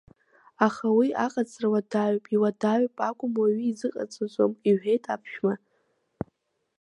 Аха 0.65 0.87
уи 0.97 1.07
аҟаҵара 1.25 1.67
уадаҩуп, 1.73 2.25
иуадаҩуп 2.35 2.95
акәым, 3.09 3.33
уаҩы 3.39 3.63
изыҟаҵаӡом 3.69 4.51
иҳәеит 4.69 5.03
аԥшәма. 5.13 5.53